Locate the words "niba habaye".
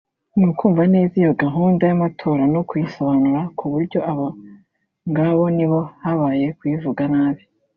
5.57-6.47